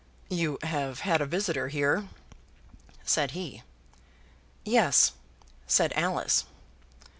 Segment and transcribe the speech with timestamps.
[0.31, 2.07] "You have had a visitor here?"
[3.03, 3.61] said he.
[4.65, 5.11] "Yes,"
[5.67, 6.45] said Alice.